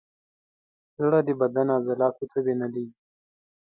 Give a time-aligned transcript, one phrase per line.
[0.99, 3.01] زړه د بدن عضلاتو ته وینه لیږي.